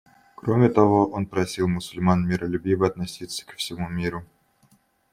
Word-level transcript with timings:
Кроме 0.35 0.69
того, 0.69 1.05
он 1.07 1.27
просил 1.27 1.67
мусульман 1.67 2.27
миролюбиво 2.27 2.87
относиться 2.87 3.45
ко 3.45 3.55
всему 3.55 3.87
миру. 3.87 4.25